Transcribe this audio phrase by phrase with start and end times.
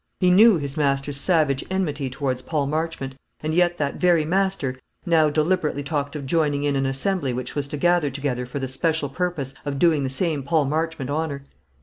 [0.19, 5.29] He knew his master's savage enmity towards Paul Marchmont; and yet that very master now
[5.29, 9.09] deliberately talked of joining in an assembly which was to gather together for the special
[9.09, 11.43] purpose of doing the same Paul Marchmont honour.